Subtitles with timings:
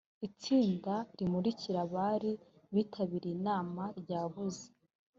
[0.27, 2.31] itsinda rimurikira abari
[2.73, 4.65] bitabiriye inama ryabuze.